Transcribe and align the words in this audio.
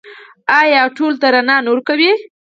آیا 0.59 0.79
او 0.83 0.89
ټولو 0.97 1.15
ته 1.21 1.27
رڼا 1.35 1.57
نه 1.65 1.69
ورکوي؟ 1.73 2.11